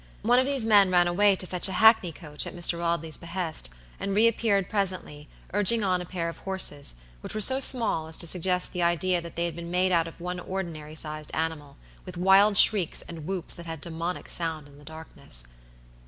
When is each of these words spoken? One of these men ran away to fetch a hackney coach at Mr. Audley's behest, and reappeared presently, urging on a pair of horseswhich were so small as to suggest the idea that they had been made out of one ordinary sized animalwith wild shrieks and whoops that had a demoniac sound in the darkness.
One 0.23 0.39
of 0.39 0.47
these 0.47 0.65
men 0.65 0.89
ran 0.89 1.07
away 1.07 1.35
to 1.35 1.45
fetch 1.45 1.67
a 1.67 1.73
hackney 1.73 2.11
coach 2.11 2.47
at 2.47 2.55
Mr. 2.55 2.81
Audley's 2.83 3.17
behest, 3.19 3.69
and 3.99 4.15
reappeared 4.15 4.67
presently, 4.67 5.29
urging 5.53 5.83
on 5.83 6.01
a 6.01 6.05
pair 6.07 6.27
of 6.27 6.39
horseswhich 6.39 7.35
were 7.35 7.39
so 7.39 7.59
small 7.59 8.07
as 8.07 8.17
to 8.17 8.25
suggest 8.25 8.71
the 8.73 8.81
idea 8.81 9.21
that 9.21 9.35
they 9.35 9.45
had 9.45 9.55
been 9.55 9.69
made 9.69 9.91
out 9.91 10.07
of 10.07 10.19
one 10.19 10.39
ordinary 10.39 10.95
sized 10.95 11.31
animalwith 11.35 12.17
wild 12.17 12.57
shrieks 12.57 13.03
and 13.03 13.27
whoops 13.27 13.53
that 13.53 13.67
had 13.67 13.77
a 13.77 13.81
demoniac 13.83 14.27
sound 14.27 14.65
in 14.67 14.79
the 14.79 14.83
darkness. 14.83 15.43